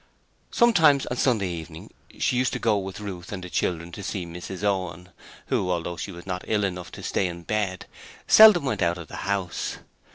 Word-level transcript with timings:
Sometimes 0.49 1.05
on 1.05 1.17
Sunday 1.17 1.49
evening 1.49 1.91
she 2.17 2.35
used 2.35 2.53
to 2.53 2.57
go 2.57 2.75
with 2.79 2.99
Ruth 2.99 3.31
and 3.31 3.43
the 3.43 3.51
children 3.51 3.91
to 3.91 4.01
see 4.01 4.25
Mrs 4.25 4.63
Owen, 4.63 5.09
who, 5.45 5.69
although 5.69 5.95
she 5.95 6.11
was 6.11 6.25
not 6.25 6.43
ill 6.47 6.63
enough 6.63 6.91
to 6.93 7.03
stay 7.03 7.27
in 7.27 7.43
bed, 7.43 7.85
seldom 8.25 8.65
went 8.65 8.81
out 8.81 8.97
of 8.97 9.09
the 9.09 9.17
house. 9.17 9.77